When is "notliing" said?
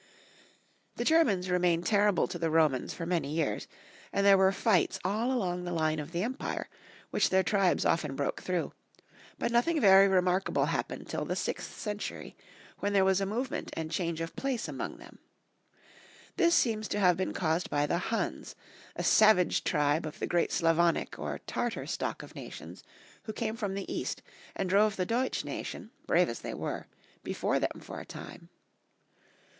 9.51-9.79